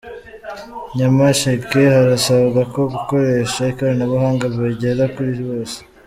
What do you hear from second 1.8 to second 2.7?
Harasabwa